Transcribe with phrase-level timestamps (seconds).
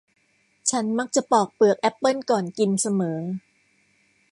[0.69, 3.19] ฉันมักจะปอกเปลือกแอปเปิ้ลก่อนกินเสมอ